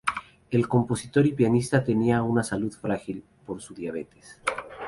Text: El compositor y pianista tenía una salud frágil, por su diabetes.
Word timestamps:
El 0.49 0.67
compositor 0.67 1.27
y 1.27 1.33
pianista 1.33 1.83
tenía 1.83 2.23
una 2.23 2.41
salud 2.43 2.71
frágil, 2.73 3.23
por 3.45 3.61
su 3.61 3.75
diabetes. 3.75 4.41